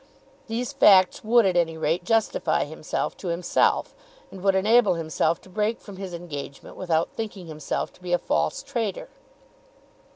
These 0.47 0.73
facts 0.73 1.23
would 1.23 1.45
at 1.45 1.55
any 1.55 1.77
rate 1.77 2.03
justify 2.03 2.63
himself 2.65 3.15
to 3.17 3.27
himself, 3.27 3.93
and 4.31 4.41
would 4.41 4.55
enable 4.55 4.95
himself 4.95 5.39
to 5.41 5.47
break 5.49 5.79
from 5.79 5.97
his 5.97 6.11
engagement 6.11 6.75
without 6.75 7.09
thinking 7.11 7.45
himself 7.45 7.93
to 7.93 8.01
be 8.01 8.11
a 8.11 8.17
false 8.17 8.63
traitor. 8.63 9.09